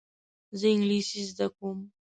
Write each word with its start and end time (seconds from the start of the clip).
زه 0.59 0.65
انګلیسي 0.73 1.21
زده 1.31 1.47
کوم. 1.55 1.79